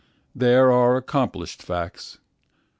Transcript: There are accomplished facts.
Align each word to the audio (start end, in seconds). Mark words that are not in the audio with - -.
There 0.33 0.71
are 0.71 0.95
accomplished 0.97 1.61
facts. 1.61 2.17